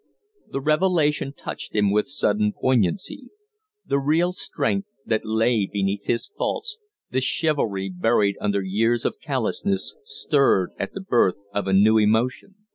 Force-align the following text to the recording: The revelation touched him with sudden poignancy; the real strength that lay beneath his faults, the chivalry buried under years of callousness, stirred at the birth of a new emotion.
The 0.49 0.61
revelation 0.61 1.31
touched 1.31 1.75
him 1.75 1.91
with 1.91 2.07
sudden 2.07 2.53
poignancy; 2.59 3.29
the 3.85 3.99
real 3.99 4.33
strength 4.33 4.87
that 5.05 5.25
lay 5.27 5.67
beneath 5.71 6.07
his 6.07 6.25
faults, 6.35 6.79
the 7.11 7.21
chivalry 7.21 7.87
buried 7.95 8.35
under 8.41 8.63
years 8.63 9.05
of 9.05 9.19
callousness, 9.19 9.93
stirred 10.03 10.71
at 10.79 10.93
the 10.93 11.01
birth 11.01 11.35
of 11.53 11.67
a 11.67 11.73
new 11.73 11.99
emotion. 11.99 12.55